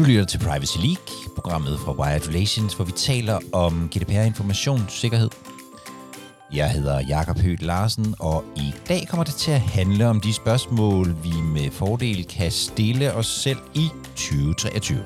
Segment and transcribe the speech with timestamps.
[0.00, 5.30] Du lytter til Privacy League, programmet fra Wired Relations, hvor vi taler om GDPR-informationssikkerhed.
[6.52, 10.34] Jeg hedder Jakob Høgh Larsen, og i dag kommer det til at handle om de
[10.34, 14.98] spørgsmål, vi med fordel kan stille os selv i 2023.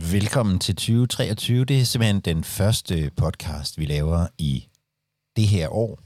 [0.00, 1.64] Velkommen til 2023.
[1.64, 4.68] Det er simpelthen den første podcast, vi laver i
[5.36, 5.98] det her år.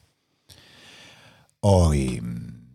[1.62, 2.22] Og øh,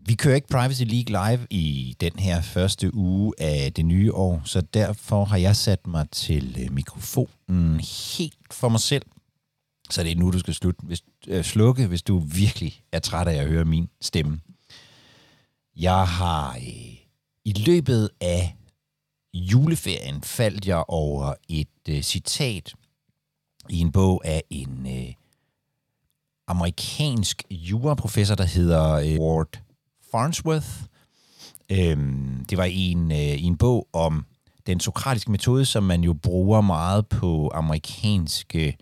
[0.06, 4.42] vi kører ikke Privacy League live i den her første uge af det nye år,
[4.44, 7.80] så derfor har jeg sat mig til øh, mikrofonen
[8.16, 9.06] helt for mig selv.
[9.90, 13.28] Så det er nu, du skal slutte, hvis, øh, slukke, hvis du virkelig er træt
[13.28, 14.40] af at høre min stemme.
[15.76, 16.94] Jeg har øh,
[17.44, 18.57] i løbet af
[19.38, 22.74] juleferien faldt jeg over et øh, citat
[23.70, 25.14] i en bog af en øh,
[26.46, 29.60] amerikansk juraprofessor, der hedder øh, Ward
[30.10, 30.68] Farnsworth.
[31.70, 34.24] Øhm, det var en, øh, i en bog om
[34.66, 38.76] den sokratiske metode, som man jo bruger meget på amerikanske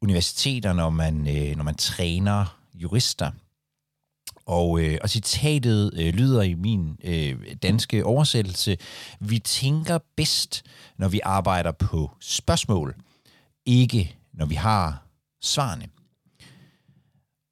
[0.00, 3.30] universiteter, når man, øh, når man træner jurister.
[4.46, 8.76] Og, øh, og citatet øh, lyder i min øh, danske oversættelse,
[9.20, 10.62] vi tænker bedst,
[10.98, 12.96] når vi arbejder på spørgsmål,
[13.66, 15.06] ikke når vi har
[15.42, 15.88] svarene.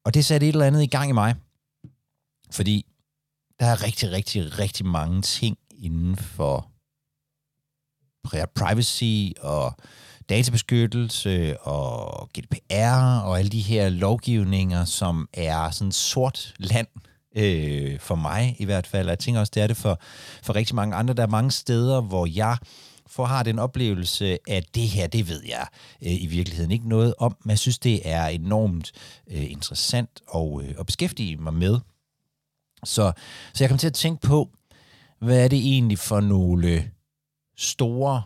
[0.05, 1.35] Og det satte et eller andet i gang i mig,
[2.51, 2.85] fordi
[3.59, 6.69] der er rigtig, rigtig, rigtig mange ting inden for
[8.55, 9.73] privacy og
[10.29, 16.87] databeskyttelse og GDPR og alle de her lovgivninger, som er sådan sort land
[17.35, 19.09] øh, for mig i hvert fald.
[19.09, 19.99] Jeg tænker også, det er det for,
[20.43, 21.13] for rigtig mange andre.
[21.13, 22.57] Der er mange steder, hvor jeg
[23.07, 25.67] får har den oplevelse, at det her, det ved jeg
[26.03, 28.91] øh, i virkeligheden ikke noget om, men jeg synes, det er enormt
[29.31, 31.79] øh, interessant og, øh, at beskæftige mig med.
[32.83, 33.11] Så,
[33.53, 34.49] så jeg kom til at tænke på,
[35.19, 36.91] hvad er det egentlig for nogle
[37.57, 38.23] store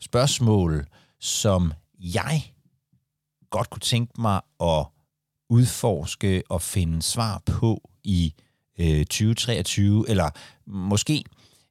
[0.00, 0.86] spørgsmål,
[1.20, 2.52] som jeg
[3.50, 4.86] godt kunne tænke mig at
[5.50, 8.34] udforske og finde svar på i
[8.80, 10.30] øh, 2023, eller
[10.66, 11.24] måske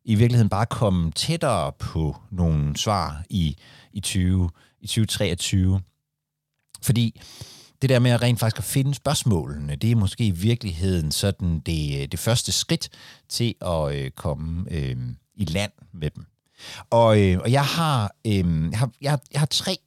[0.05, 3.57] i virkeligheden bare komme tættere på nogle svar i,
[3.93, 4.49] i, 20,
[4.81, 5.81] i 2023.
[6.81, 7.21] Fordi
[7.81, 11.59] det der med at rent faktisk at finde spørgsmålene, det er måske i virkeligheden sådan
[11.59, 12.89] det, øh, det første skridt
[13.29, 14.97] til at øh, komme øh,
[15.35, 16.25] i land med dem.
[16.89, 19.77] Og, øh, og jeg, har, øh, jeg, har, jeg, har, jeg har tre,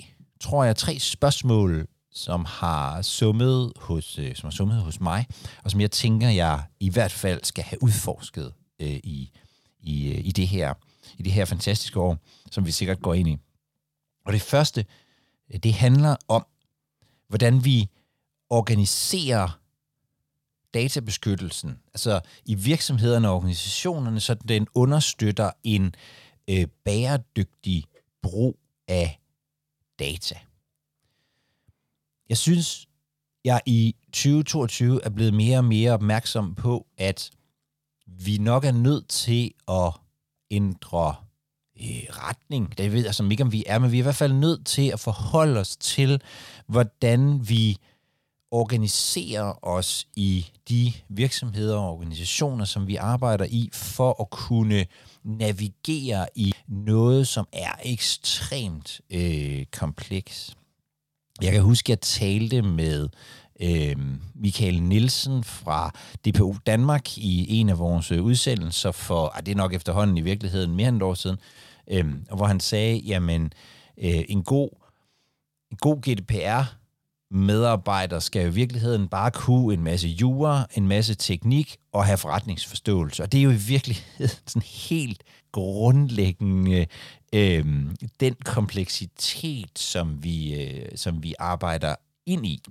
[0.41, 5.27] tror jeg, tre spørgsmål, som har summet hos, øh, som har summet hos mig,
[5.65, 9.31] og som jeg tænker, jeg i hvert fald skal have udforsket øh, i,
[9.81, 10.75] i, øh, i, det her,
[11.19, 12.19] i det her fantastiske år,
[12.51, 13.37] som vi sikkert går ind i.
[14.27, 14.85] Og det første,
[15.63, 16.47] det handler om,
[17.29, 17.89] hvordan vi
[18.51, 19.61] organiserer
[20.75, 25.93] databeskyttelsen, altså i virksomhederne og organisationerne, så den understøtter en øh,
[26.51, 27.85] Øh, bæredygtig
[28.23, 29.21] brug af
[29.99, 30.39] data.
[32.29, 32.89] Jeg synes,
[33.45, 37.31] jeg i 2022 er blevet mere og mere opmærksom på, at
[38.07, 39.93] vi nok er nødt til at
[40.51, 41.15] ændre
[41.81, 42.79] øh, retning.
[42.79, 44.67] Det ved jeg som ikke, om vi er, men vi er i hvert fald nødt
[44.67, 46.23] til at forholde os til,
[46.67, 47.79] hvordan vi
[48.51, 54.87] organisere os i de virksomheder og organisationer, som vi arbejder i, for at kunne
[55.25, 60.57] navigere i noget, som er ekstremt øh, kompleks.
[61.43, 63.09] Jeg kan huske, at jeg talte med
[63.61, 63.97] øh,
[64.35, 65.91] Michael Nielsen fra
[66.27, 70.21] DPU Danmark i en af vores øh, udsendelser for, ah, det er nok efterhånden i
[70.21, 71.37] virkeligheden mere end et år siden,
[71.91, 73.53] øh, hvor han sagde, jamen
[73.99, 74.69] øh, en god,
[75.71, 76.78] en god GDPR
[77.31, 82.19] medarbejder skal jo i virkeligheden bare kunne en masse jura, en masse teknik og have
[82.19, 83.23] forretningsforståelse.
[83.23, 85.23] Og det er jo i virkeligheden sådan helt
[85.53, 86.87] grundlæggende
[87.33, 87.65] øh,
[88.21, 91.95] den kompleksitet, som vi, øh, som vi arbejder
[92.27, 92.63] ind i.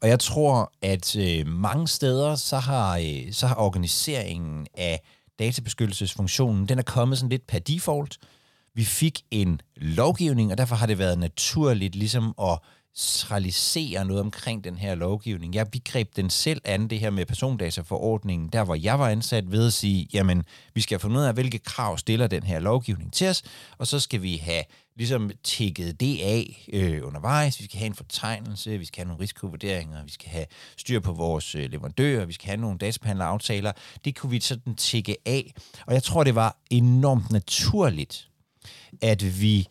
[0.00, 5.00] Og jeg tror, at øh, mange steder, så har, øh, så har organiseringen af
[5.38, 8.18] databeskyttelsesfunktionen, den er kommet sådan lidt per default.
[8.74, 12.58] Vi fik en lovgivning, og derfor har det været naturligt ligesom at
[12.96, 15.54] centralisere noget omkring den her lovgivning.
[15.54, 19.66] Jeg greb den selv an, det her med persondataforordningen, der hvor jeg var ansat ved
[19.66, 20.44] at sige, jamen,
[20.74, 23.42] vi skal finde ud af, hvilke krav stiller den her lovgivning til os,
[23.78, 24.62] og så skal vi have
[24.96, 27.60] ligesom tækket det af øh, undervejs.
[27.60, 30.46] Vi skal have en fortegnelse, vi skal have nogle risikovurderinger, vi skal have
[30.76, 33.72] styr på vores øh, leverandører, vi skal have nogle databehandleraftaler.
[34.04, 35.54] Det kunne vi sådan tække af.
[35.86, 38.28] Og jeg tror, det var enormt naturligt,
[39.02, 39.68] at vi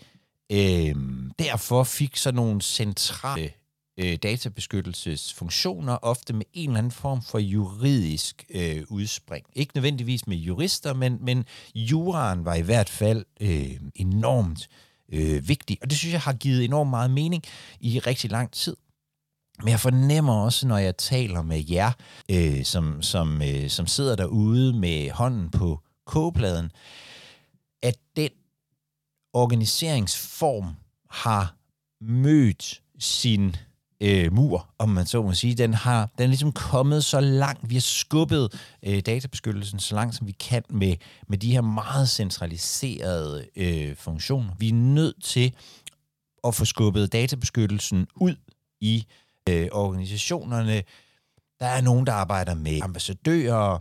[0.51, 0.95] øh,
[1.39, 3.51] derfor fik så nogle centrale
[3.97, 9.45] øh, databeskyttelsesfunktioner, ofte med en eller anden form for juridisk øh, udspring.
[9.53, 11.45] Ikke nødvendigvis med jurister, men, men
[11.75, 14.69] juraen var i hvert fald øh, enormt
[15.13, 17.43] øh, vigtig, og det synes jeg har givet enormt meget mening
[17.79, 18.75] i rigtig lang tid.
[19.59, 21.91] Men jeg fornemmer også, når jeg taler med jer,
[22.31, 26.71] øh, som, som, øh, som sidder derude med hånden på kogepladen,
[27.83, 28.29] at den
[29.33, 30.75] organiseringsform
[31.09, 31.55] har
[32.01, 33.55] mødt sin
[34.01, 35.55] øh, mur, om man så må sige.
[35.55, 37.69] Den, har, den er ligesom kommet så langt.
[37.69, 40.95] Vi har skubbet øh, databeskyttelsen så langt, som vi kan med,
[41.27, 44.53] med de her meget centraliserede øh, funktioner.
[44.59, 45.55] Vi er nødt til
[46.43, 48.35] at få skubbet databeskyttelsen ud
[48.81, 49.05] i
[49.49, 50.83] øh, organisationerne.
[51.59, 53.79] Der er nogen, der arbejder med ambassadører,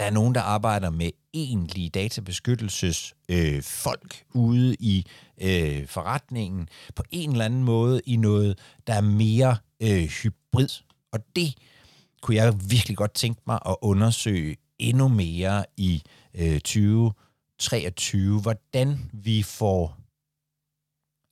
[0.00, 5.06] der er nogen, der arbejder med egentlige databeskyttelsesfolk øh, ude i
[5.40, 10.68] øh, forretningen på en eller anden måde i noget, der er mere øh, hybrid.
[11.12, 11.54] Og det
[12.22, 16.02] kunne jeg virkelig godt tænke mig at undersøge endnu mere i
[16.34, 19.96] øh, 2023, hvordan vi får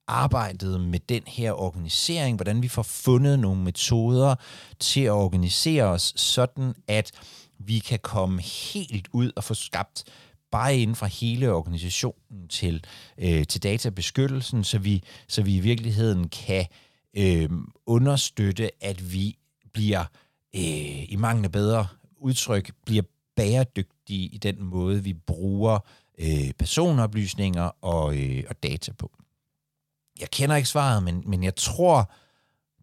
[0.09, 4.35] arbejdet med den her organisering, hvordan vi får fundet nogle metoder
[4.81, 7.13] til at organisere os sådan, at
[7.59, 10.05] vi kan komme helt ud og få skabt
[10.51, 12.85] bare inden for hele organisationen til,
[13.19, 16.67] øh, til databeskyttelsen, så vi, så vi i virkeligheden kan
[17.17, 17.51] øh,
[17.87, 19.39] understøtte, at vi
[19.73, 20.05] bliver,
[20.55, 23.03] øh, i mangel bedre udtryk, bliver
[23.37, 25.79] bæredygtige i den måde, vi bruger
[26.19, 29.13] øh, personoplysninger og, øh, og data på.
[30.21, 32.13] Jeg kender ikke svaret, men, men jeg tror,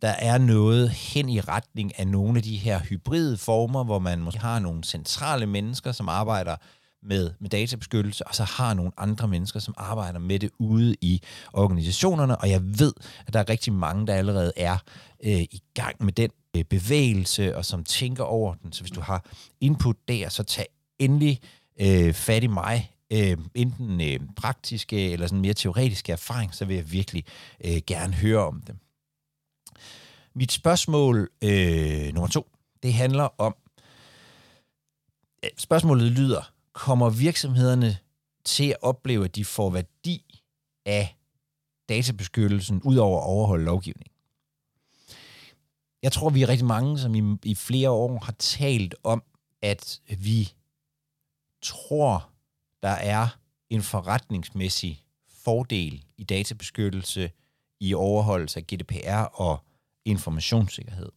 [0.01, 4.19] der er noget hen i retning af nogle af de her hybride former, hvor man
[4.19, 6.56] måske har nogle centrale mennesker, som arbejder
[7.03, 11.21] med, med databeskyttelse, og så har nogle andre mennesker, som arbejder med det ude i
[11.53, 12.94] organisationerne, og jeg ved,
[13.27, 14.77] at der er rigtig mange, der allerede er
[15.25, 18.74] øh, i gang med den øh, bevægelse, og som tænker over den.
[18.74, 19.25] Så hvis du har
[19.62, 20.65] input der, så tag
[21.00, 21.39] endelig
[21.81, 26.65] øh, fat i mig, øh, enten øh, praktiske øh, eller sådan mere teoretiske erfaring, så
[26.65, 27.24] vil jeg virkelig
[27.65, 28.77] øh, gerne høre om dem.
[30.36, 32.48] Mit spørgsmål øh, nummer to,
[32.84, 33.56] det handler om,
[35.58, 37.98] spørgsmålet lyder, kommer virksomhederne
[38.46, 40.44] til at opleve, at de får værdi
[40.86, 41.18] af
[41.90, 44.12] databeskyttelsen, ud over at overholde lovgivning?
[46.04, 49.24] Jeg tror, vi er rigtig mange, som i, i flere år har talt om,
[49.62, 50.54] at vi
[51.62, 52.30] tror,
[52.84, 53.28] der er
[53.70, 55.06] en forretningsmæssig
[55.44, 57.31] fordel i databeskyttelse,
[57.80, 59.65] i overholdelse af GDPR og
[60.06, 61.12] informationssikkerhed.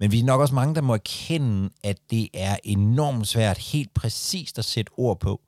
[0.00, 3.94] Men vi er nok også mange, der må erkende, at det er enormt svært helt
[3.94, 5.40] præcist at sætte ord på.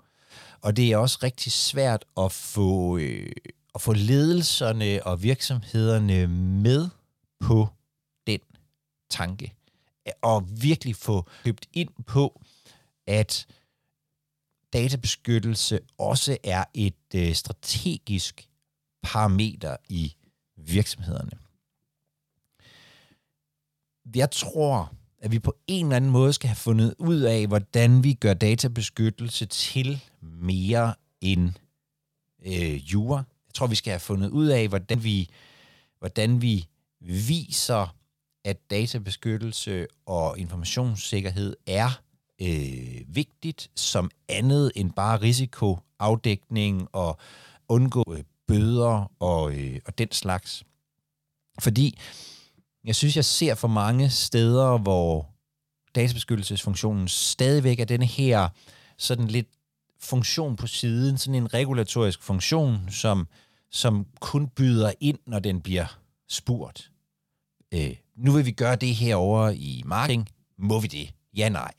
[0.61, 3.33] Og det er også rigtig svært at få, øh,
[3.75, 6.27] at få ledelserne og virksomhederne
[6.63, 6.89] med
[7.41, 7.69] på
[8.27, 8.41] den
[9.11, 9.55] tanke.
[10.23, 12.43] Og virkelig få købt ind på,
[13.07, 13.47] at
[14.73, 18.49] databeskyttelse også er et øh, strategisk
[19.03, 20.15] parameter i
[20.67, 21.31] virksomhederne.
[24.15, 28.05] Jeg tror, at vi på en eller anden måde skal have fundet ud af, hvordan
[28.05, 31.53] vi gør databeskyttelse til mere end
[32.47, 33.17] øh, jura.
[33.17, 35.29] Jeg tror, vi skal have fundet ud af, hvordan vi,
[35.99, 36.67] hvordan vi
[37.01, 37.97] viser,
[38.45, 42.01] at databeskyttelse og informationssikkerhed er
[42.43, 47.19] øh, vigtigt som andet end bare risikoafdækning og
[47.69, 50.65] undgå øh, bøder og, øh, og den slags.
[51.59, 51.99] Fordi
[52.85, 55.27] jeg synes, jeg ser for mange steder, hvor
[55.95, 58.49] databeskyttelsesfunktionen stadigvæk er denne her
[58.99, 59.49] sådan lidt
[60.01, 63.29] funktion på siden, sådan en regulatorisk funktion, som,
[63.71, 66.91] som kun byder ind, når den bliver spurgt.
[67.75, 70.29] Øh, nu vil vi gøre det her over i marketing.
[70.59, 71.15] Må vi det?
[71.37, 71.73] Ja, nej.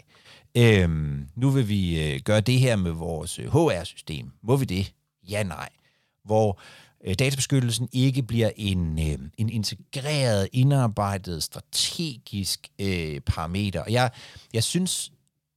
[0.58, 0.90] Øh,
[1.36, 4.32] nu vil vi øh, gøre det her med vores øh, HR-system.
[4.44, 4.94] Må vi det?
[5.30, 5.70] Ja, nej
[6.24, 6.60] hvor
[7.04, 13.82] øh, databeskyttelsen ikke bliver en, øh, en integreret, indarbejdet, strategisk øh, parameter.
[13.82, 14.12] Og jeg,
[14.54, 15.12] jeg synes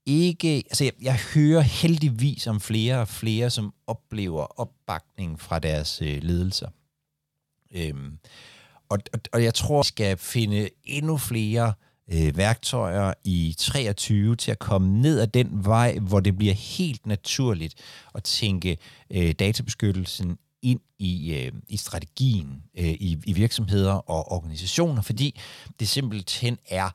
[0.07, 6.03] ikke, altså jeg, jeg hører heldigvis om flere og flere, som oplever opbakning fra deres
[6.03, 6.69] øh, ledelser.
[7.75, 8.19] Øhm,
[8.89, 11.73] og, og, og jeg tror, vi skal finde endnu flere
[12.13, 17.07] øh, værktøjer i 23 til at komme ned ad den vej, hvor det bliver helt
[17.07, 17.75] naturligt
[18.15, 18.79] at tænke
[19.11, 25.41] øh, databeskyttelsen ind i, øh, i strategien øh, i, i virksomheder og organisationer, fordi
[25.81, 26.91] det simpelthen er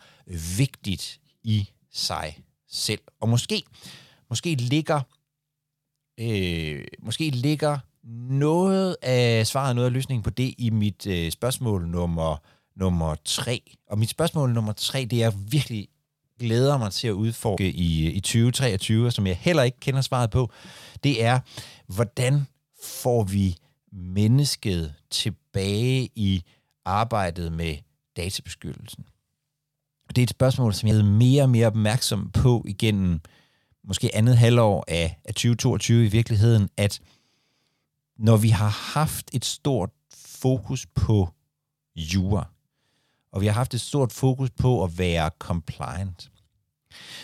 [0.57, 3.01] vigtigt i sig selv.
[3.21, 3.63] Og måske,
[4.29, 5.01] måske ligger
[6.19, 7.77] øh, måske ligger
[8.29, 12.37] noget af svaret, noget af løsningen på det i mit øh, spørgsmål nummer,
[12.75, 13.61] nummer tre.
[13.87, 15.87] Og mit spørgsmål nummer tre, det er virkelig
[16.39, 20.51] glæder mig til at udforske i, i 2023, som jeg heller ikke kender svaret på,
[21.03, 21.39] det er,
[21.87, 22.47] hvordan
[22.83, 23.55] får vi
[23.91, 26.43] mennesket tilbage i
[26.85, 27.77] arbejdet med
[28.17, 29.05] databeskyttelsen?
[30.07, 33.21] Og det er et spørgsmål, som jeg er mere og mere opmærksom på igennem
[33.83, 36.99] måske andet halvår af, af 2022 i virkeligheden, at
[38.17, 41.29] når vi har haft et stort fokus på
[41.95, 42.47] jura,
[43.31, 46.31] og vi har haft et stort fokus på at være compliant,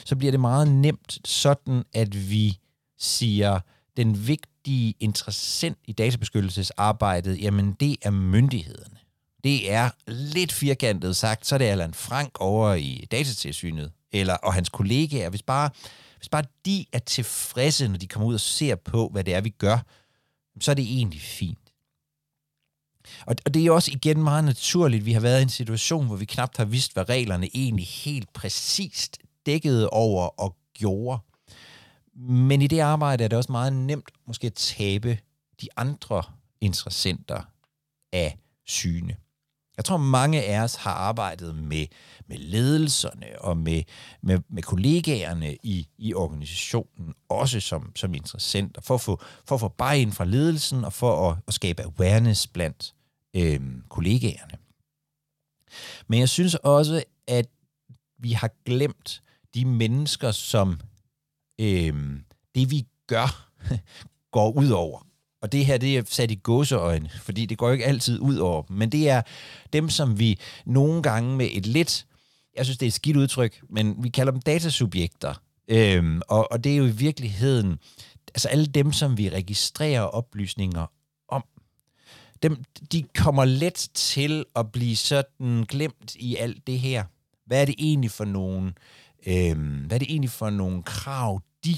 [0.06, 2.60] så bliver det meget nemt sådan, at vi
[2.98, 3.60] siger,
[3.98, 4.28] den
[4.66, 8.98] vigtige interessent i databeskyttelsesarbejdet, jamen det er myndighederne.
[9.44, 14.54] Det er lidt firkantet sagt, så er det Allan Frank over i datatilsynet, eller, og
[14.54, 15.30] hans kollegaer.
[15.30, 15.70] Hvis bare,
[16.18, 19.42] hvis bare de er tilfredse, når de kommer ud og ser på, hvad det er,
[19.42, 19.80] vi gør,
[20.60, 21.74] så er det egentlig fint.
[23.26, 26.08] Og, og det er jo også igen meget naturligt, vi har været i en situation,
[26.08, 31.20] hvor vi knap har vidst, hvad reglerne egentlig helt præcist dækkede over og gjorde.
[32.16, 35.18] Men i det arbejde er det også meget nemt måske at tabe
[35.62, 36.24] de andre
[36.62, 37.42] interessenter
[38.14, 39.16] af syne.
[39.78, 41.88] Jeg tror, mange af os har arbejdet med,
[42.28, 43.84] med ledelserne og med,
[44.22, 49.60] med, med kollegaerne i, i organisationen, også som, som interessenter, for at få, for at
[49.60, 52.96] få bare ind fra ledelsen og for at, at skabe awareness blandt
[53.36, 54.58] øh, kollegaerne.
[56.08, 57.48] Men jeg synes også, at
[58.20, 60.80] vi har glemt de mennesker, som
[61.62, 61.94] øh,
[62.56, 63.50] det vi gør,
[64.36, 65.08] går ud over.
[65.42, 68.38] Og det her, det er sat i gåseøjne, fordi det går jo ikke altid ud
[68.38, 68.78] over dem.
[68.78, 69.22] Men det er
[69.74, 72.06] dem, som vi nogle gange med et lidt,
[72.56, 75.34] jeg synes, det er et skidt udtryk, men vi kalder dem datasubjekter.
[75.68, 77.80] Øhm, og, og det er jo i virkeligheden,
[78.28, 80.86] altså alle dem, som vi registrerer oplysninger
[81.28, 81.44] om,
[82.44, 87.04] dem, de kommer let til at blive sådan glemt i alt det her.
[87.46, 88.78] Hvad er det egentlig for nogen?
[89.28, 91.76] Øhm, hvad er det egentlig for nogle krav, de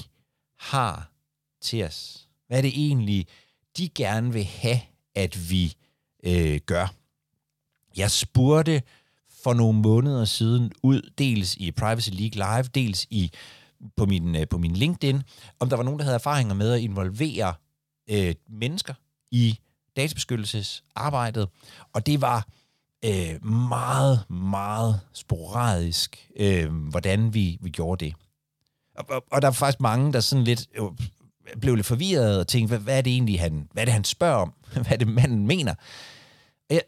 [0.58, 1.12] har
[1.62, 2.28] til os?
[2.46, 3.26] Hvad er det egentlig,
[3.76, 4.80] de gerne vil have,
[5.14, 5.74] at vi
[6.24, 6.94] øh, gør.
[7.96, 8.82] Jeg spurgte
[9.42, 13.32] for nogle måneder siden ud, dels i Privacy League Live, dels i
[13.96, 15.22] på min, øh, på min LinkedIn,
[15.60, 17.54] om der var nogen, der havde erfaringer med at involvere
[18.10, 18.94] øh, mennesker
[19.30, 19.58] i
[19.96, 21.48] databeskyttelsesarbejdet,
[21.92, 22.46] og det var
[23.04, 28.14] øh, meget, meget sporadisk, øh, hvordan vi, vi gjorde det.
[28.94, 30.84] Og, og, og der er faktisk mange, der sådan lidt øh,
[31.60, 34.04] blev lidt forvirret og tænkte, hvad, hvad er det egentlig, han, hvad er det, han
[34.04, 34.54] spørger om?
[34.72, 35.74] hvad er det, manden mener?
[36.70, 36.78] Ja,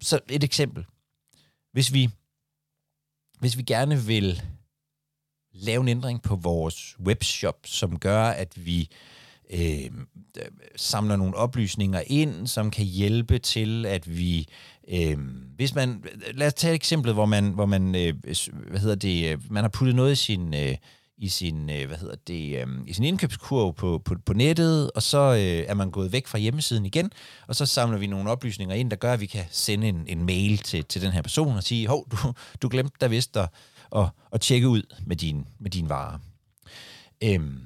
[0.00, 0.86] så et eksempel.
[1.72, 2.10] Hvis vi,
[3.38, 4.42] hvis vi gerne vil
[5.52, 8.88] lave en ændring på vores webshop, som gør, at vi
[9.50, 9.90] øh,
[10.76, 14.48] samler nogle oplysninger ind, som kan hjælpe til, at vi,
[14.88, 15.18] øh,
[15.56, 18.14] hvis man, lad os tage et eksempel, hvor man, hvor man øh,
[18.70, 20.76] hvad hedder det, øh, man har puttet noget i sin, øh,
[21.18, 25.02] i sin, øh, hvad hedder det, øh, i sin indkøbskurv på, på, på nettet, og
[25.02, 27.12] så øh, er man gået væk fra hjemmesiden igen,
[27.48, 30.26] og så samler vi nogle oplysninger ind, der gør, at vi kan sende en, en
[30.26, 32.16] mail til, til den her person og sige, hov, du,
[32.62, 33.48] du glemte da vist at,
[33.96, 36.20] at, at tjekke ud med din, med din vare.
[37.24, 37.60] Øhm,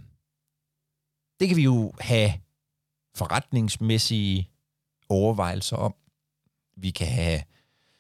[1.41, 2.33] det kan vi jo have
[3.15, 4.51] forretningsmæssige
[5.09, 5.95] overvejelser om.
[6.77, 7.43] Vi kan have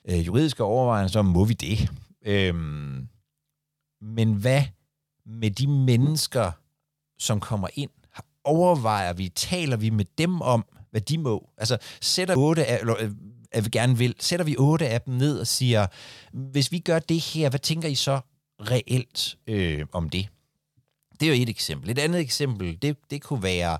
[0.08, 1.90] øh, juridiske overvejelser må vi det?
[2.26, 3.08] Øhm,
[4.00, 4.62] men hvad
[5.26, 6.52] med de mennesker,
[7.18, 7.90] som kommer ind?
[8.44, 11.50] Overvejer vi, taler vi med dem om, hvad de må?
[11.56, 13.10] Altså, sætter otte af, eller, øh,
[13.54, 15.86] jeg vi gerne vil, sætter vi otte af dem ned og siger,
[16.32, 18.20] hvis vi gør det her, hvad tænker I så
[18.60, 20.28] reelt øh, om det?
[21.20, 21.90] Det er jo et eksempel.
[21.90, 23.78] Et andet eksempel, det, det kunne være,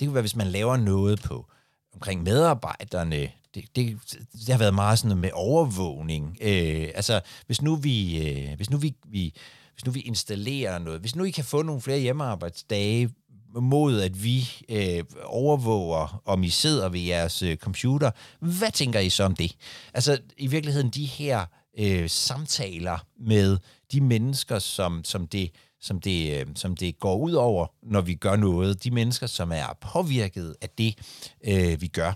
[0.00, 1.46] det kunne være, hvis man laver noget på
[1.94, 3.30] omkring medarbejderne.
[3.56, 3.98] Det, det,
[4.32, 6.38] det har været meget sådan noget med overvågning.
[6.40, 9.34] Øh, altså, hvis nu vi, øh, hvis nu vi, vi
[9.74, 13.10] hvis nu vi installerer noget, hvis nu I kan få nogle flere hjemmearbejdsdage
[13.54, 18.10] mod, at vi øh, overvåger, om I sidder ved jeres øh, computer,
[18.40, 19.56] hvad tænker I så om det?
[19.94, 21.46] Altså i virkeligheden de her
[21.78, 23.58] øh, samtaler med
[23.92, 28.14] de mennesker, som, som det som det, øh, som det går ud over, når vi
[28.14, 28.84] gør noget.
[28.84, 30.98] De mennesker, som er påvirket af det,
[31.44, 32.12] øh, vi gør.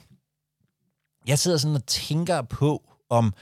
[1.27, 3.35] Jeg sidder sådan og tænker på, om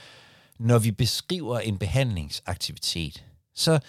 [0.59, 3.79] når vi beskriver en behandlingsaktivitet, så,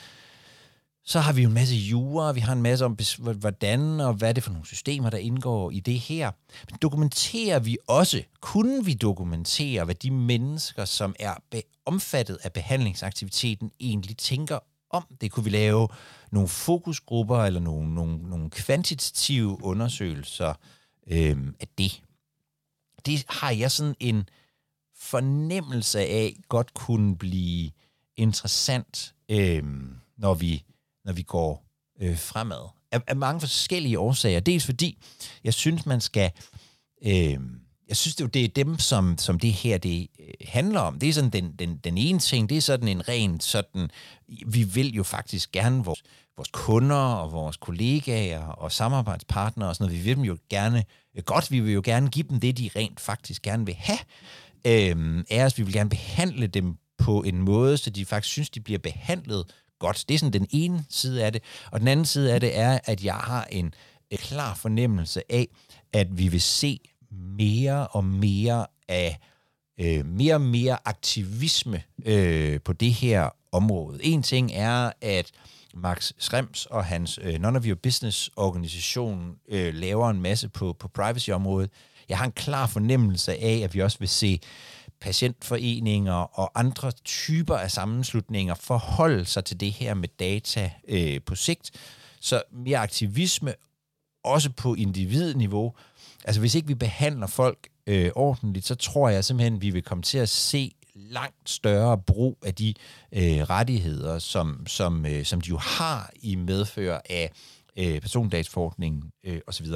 [1.04, 4.28] så har vi jo en masse jura, vi har en masse om, hvordan og hvad
[4.28, 6.30] er det for nogle systemer, der indgår i det her.
[6.70, 11.34] Men dokumenterer vi også, kunne vi dokumentere, hvad de mennesker, som er
[11.86, 14.58] omfattet af behandlingsaktiviteten, egentlig tænker
[14.90, 15.32] om det?
[15.32, 15.88] Kunne vi lave
[16.32, 20.54] nogle fokusgrupper eller nogle, nogle, nogle kvantitative undersøgelser
[21.06, 22.02] øhm, af det?
[23.06, 24.28] Det har jeg sådan en
[24.96, 27.70] fornemmelse af godt kunne blive
[28.16, 29.62] interessant, øh,
[30.16, 30.64] når vi
[31.04, 31.64] når vi går
[32.00, 32.68] øh, fremad.
[32.92, 34.40] Af, af mange forskellige årsager.
[34.40, 34.98] Dels fordi,
[35.44, 36.30] jeg synes, man skal...
[37.02, 37.38] Øh,
[37.88, 40.98] jeg synes, det, det er dem, som, som det her det øh, handler om.
[40.98, 43.90] Det er sådan den, den, den ene ting, det er sådan en ren sådan...
[44.46, 46.02] Vi vil jo faktisk gerne vores,
[46.40, 50.84] vores kunder og vores kollegaer og samarbejdspartnere og sådan noget, vi vil dem jo gerne
[51.16, 53.98] øh, godt, vi vil jo gerne give dem det, de rent faktisk gerne vil have.
[54.66, 58.50] Øh, er os, vi vil gerne behandle dem på en måde, så de faktisk synes,
[58.50, 59.44] de bliver behandlet
[59.78, 60.04] godt.
[60.08, 61.42] Det er sådan den ene side af det.
[61.70, 63.74] Og den anden side af det er, at jeg har en
[64.12, 65.48] øh, klar fornemmelse af,
[65.92, 66.80] at vi vil se
[67.38, 69.18] mere og mere af
[69.80, 74.04] øh, mere og mere aktivisme øh, på det her område.
[74.04, 75.30] En ting er, at
[75.74, 80.72] Max Schrems og hans øh, None of Your Business organisation øh, laver en masse på,
[80.72, 81.70] på privacy-området.
[82.08, 84.40] Jeg har en klar fornemmelse af, at vi også vil se
[85.00, 91.34] patientforeninger og andre typer af sammenslutninger forholde sig til det her med data øh, på
[91.34, 91.70] sigt.
[92.20, 93.54] Så mere aktivisme,
[94.24, 95.74] også på individniveau.
[96.24, 100.02] Altså hvis ikke vi behandler folk øh, ordentligt, så tror jeg simpelthen, vi vil komme
[100.02, 102.74] til at se langt større brug af de
[103.12, 107.32] øh, rettigheder, som, som, øh, som de jo har i medfører af
[107.76, 109.66] øh, persondagsforordningen øh, osv.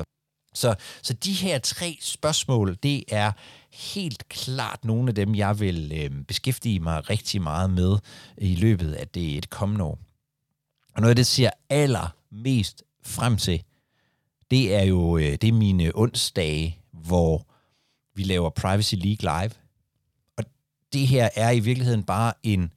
[0.55, 3.33] Så, så de her tre spørgsmål, det er
[3.73, 7.99] helt klart nogle af dem, jeg vil øh, beskæftige mig rigtig meget med
[8.39, 9.99] i løbet af det et kommende år.
[10.95, 13.63] Og noget af det, ser allermest frem til,
[14.51, 17.54] det er jo øh, det er mine onsdage, hvor
[18.15, 19.51] vi laver Privacy League live.
[20.37, 20.45] Og
[20.93, 22.73] det her er i virkeligheden bare en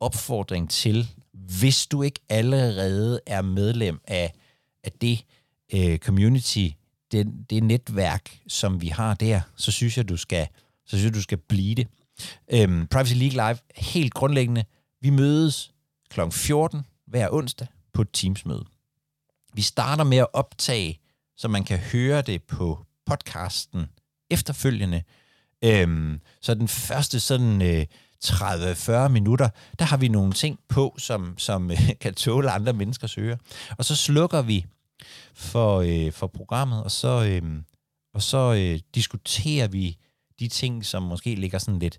[0.00, 4.32] opfordring til, hvis du ikke allerede er medlem af,
[4.84, 5.24] af det
[5.74, 6.68] øh, community,
[7.12, 10.48] det, det netværk, som vi har der, så synes jeg, du skal,
[10.86, 11.88] så synes jeg, du skal blive det.
[12.52, 14.64] Øhm, Privacy League Live, helt grundlæggende,
[15.00, 15.72] vi mødes
[16.10, 16.20] kl.
[16.30, 18.64] 14 hver onsdag på et Teams-møde.
[19.54, 21.00] Vi starter med at optage,
[21.36, 23.86] så man kan høre det på podcasten
[24.34, 25.02] efterfølgende.
[25.64, 27.86] Øhm, så den første sådan øh,
[28.24, 33.18] 30-40 minutter, der har vi nogle ting på, som, som øh, kan tåle andre menneskers
[33.18, 33.36] øre.
[33.78, 34.64] Og så slukker vi
[35.34, 37.62] for, øh, for programmet, og så, øh,
[38.14, 39.96] og så øh, diskuterer vi
[40.40, 41.98] de ting, som måske ligger sådan lidt,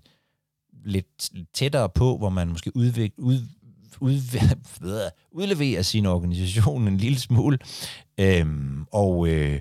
[0.84, 3.38] lidt tættere på, hvor man måske udvik, ud,
[4.00, 4.20] ud,
[5.40, 7.58] udleverer sin organisation en lille smule.
[8.18, 9.60] Øhm, og øh,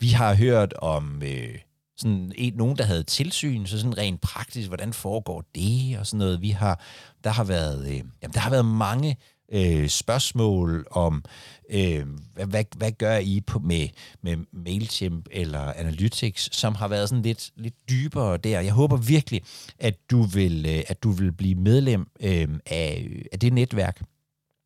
[0.00, 1.58] vi har hørt om øh,
[1.96, 6.18] sådan en, nogen, der havde tilsyn, så sådan rent praktisk, hvordan foregår det og sådan
[6.18, 6.40] noget.
[6.40, 6.80] Vi har,
[7.24, 9.16] der har været, øh, jamen, der har været mange
[9.52, 11.24] øh, spørgsmål om,
[11.70, 13.88] øh, hvad, hvad, hvad gør I på, med,
[14.22, 18.60] med MailChimp eller Analytics, som har været sådan lidt, lidt dybere der.
[18.60, 19.42] Jeg håber virkelig,
[19.78, 24.02] at du vil, øh, at du vil blive medlem øh, af, af det netværk.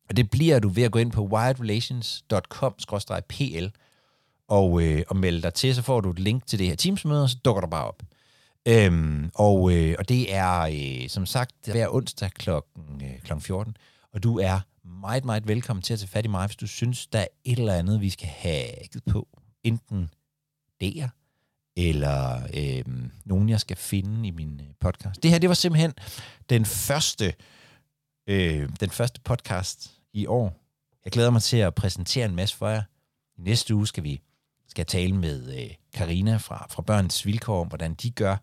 [0.09, 3.65] Og det bliver du ved at gå ind på wiredrelations.com-pl
[4.49, 7.23] og, øh, og melde dig til, så får du et link til det her Teams-møde,
[7.23, 8.03] og så dukker du bare op.
[8.67, 12.49] Øhm, og, øh, og det er øh, som sagt hver onsdag kl.
[12.49, 13.77] Øh, 14,
[14.13, 17.07] og du er meget, meget velkommen til at tage fat i mig, hvis du synes,
[17.07, 18.67] der er et eller andet, vi skal have
[19.09, 19.27] på.
[19.63, 20.09] Enten
[20.81, 21.09] der,
[21.77, 22.83] eller øh,
[23.25, 25.23] nogen, jeg skal finde i min øh, podcast.
[25.23, 25.93] Det her, det var simpelthen
[26.49, 27.33] den første,
[28.27, 30.55] øh, den første podcast i år.
[31.05, 32.83] Jeg glæder mig til at præsentere en masse for jer.
[33.37, 34.21] I næste uge skal vi
[34.69, 38.35] skal tale med øh, Karina fra, fra Børns Vilkår om, hvordan de gør.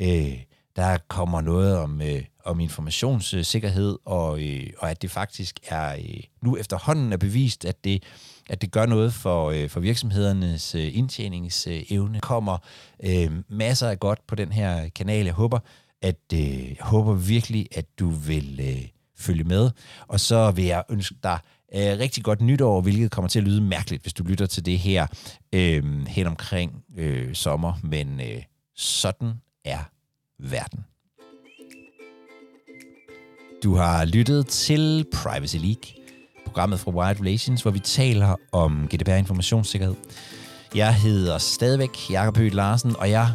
[0.00, 0.42] Øh,
[0.76, 6.20] der kommer noget om, øh, om informationssikkerhed, og, øh, og at det faktisk er øh,
[6.42, 8.02] nu efterhånden er bevist, at det,
[8.50, 12.20] at det gør noget for, øh, for virksomhedernes øh, indtjeningsevne.
[12.20, 12.58] kommer
[13.04, 15.24] øh, masser af godt på den her kanal.
[15.24, 15.58] Jeg håber,
[16.02, 19.70] at øh, jeg håber virkelig, at du vil øh, følge med.
[20.08, 21.38] Og så vil jeg ønske dig
[21.74, 24.78] øh, rigtig godt nytår, hvilket kommer til at lyde mærkeligt, hvis du lytter til det
[24.78, 25.06] her
[25.52, 27.72] øh, hen omkring øh, sommer.
[27.82, 28.42] Men øh,
[28.76, 29.32] sådan
[29.64, 29.78] er
[30.38, 30.84] verden.
[33.62, 36.04] Du har lyttet til Privacy League,
[36.46, 39.94] programmet fra Wired Relations, hvor vi taler om GDPR-informationssikkerhed.
[40.74, 43.28] Jeg hedder stadigvæk Jakob Høgh Larsen, og jeg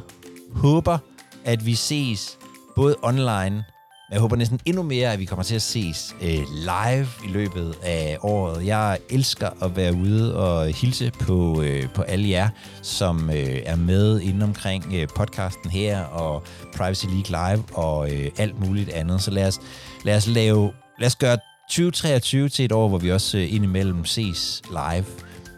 [0.51, 0.97] håber,
[1.45, 2.37] at vi ses
[2.75, 3.63] både online
[4.09, 7.31] men jeg håber næsten endnu mere, at vi kommer til at ses øh, live i
[7.31, 8.65] løbet af året.
[8.65, 12.49] Jeg elsker at være ude og hilse på, øh, på alle jer,
[12.81, 16.43] som øh, er med inden omkring øh, podcasten her og
[16.75, 19.21] Privacy League Live og øh, alt muligt andet.
[19.21, 19.59] Så lad os,
[20.03, 21.37] lad os lave, lad os gøre
[21.69, 25.05] 2023 til et år, hvor vi også øh, indimellem ses live.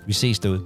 [0.08, 0.62] Vi ses derude.